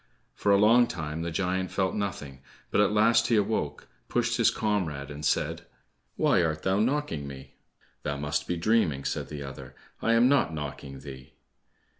[0.33, 2.39] For a long time the giant felt nothing,
[2.71, 5.67] but at last he awoke, pushed his comrade, and said,
[6.15, 7.53] "Why art thou knocking me?"
[8.01, 11.35] "Thou must be dreaming," said the other, "I am not knocking thee."